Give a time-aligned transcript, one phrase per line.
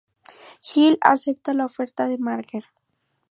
[0.69, 2.63] Gil acepta la oferta de Marge.